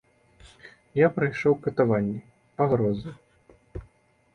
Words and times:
Я 1.05 1.11
прайшоў 1.19 1.53
катаванні, 1.67 2.19
пагрозы. 2.63 3.11